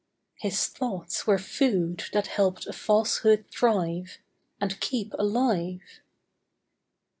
[0.39, 4.17] His thoughts were food that helped a falsehood thrive,
[4.59, 5.99] And keep alive.